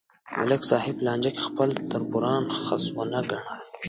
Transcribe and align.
ملک 0.37 0.61
صاحب 0.69 0.95
په 0.99 1.03
لانجه 1.05 1.31
کې 1.35 1.41
خپل 1.47 1.69
تربوران 1.91 2.43
خس 2.65 2.83
ونه 2.95 3.19
گڼل 3.29 3.61